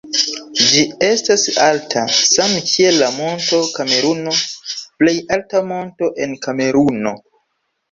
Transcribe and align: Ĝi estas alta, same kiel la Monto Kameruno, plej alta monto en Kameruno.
Ĝi 0.67 0.79
estas 1.07 1.43
alta, 1.65 2.03
same 2.21 2.63
kiel 2.71 2.97
la 3.03 3.11
Monto 3.19 3.61
Kameruno, 3.77 4.35
plej 4.73 5.15
alta 5.39 5.65
monto 5.71 6.13
en 6.27 6.37
Kameruno. 6.49 7.17